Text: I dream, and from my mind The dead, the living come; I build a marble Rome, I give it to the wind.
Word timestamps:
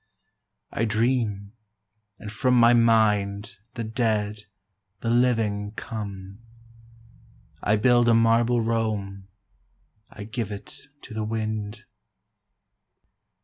I 0.71 0.85
dream, 0.85 1.53
and 2.17 2.31
from 2.31 2.59
my 2.59 2.73
mind 2.73 3.57
The 3.75 3.83
dead, 3.83 4.47
the 5.01 5.11
living 5.11 5.73
come; 5.75 6.39
I 7.61 7.75
build 7.75 8.09
a 8.09 8.15
marble 8.15 8.61
Rome, 8.61 9.27
I 10.09 10.23
give 10.23 10.51
it 10.51 10.87
to 11.03 11.13
the 11.13 11.23
wind. 11.23 11.85